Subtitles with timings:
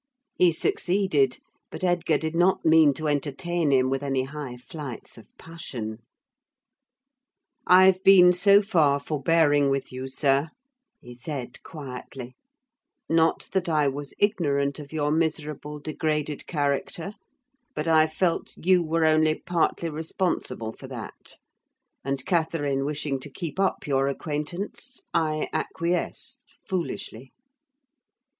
[0.33, 1.37] He succeeded;
[1.69, 5.99] but Edgar did not mean to entertain him with any high flights of passion.
[7.67, 10.47] "I've been so far forbearing with you, sir,"
[11.01, 12.35] he said quietly;
[13.09, 17.13] "not that I was ignorant of your miserable, degraded character,
[17.75, 21.37] but I felt you were only partly responsible for that;
[22.03, 27.33] and Catherine wishing to keep up your acquaintance, I acquiesced—foolishly.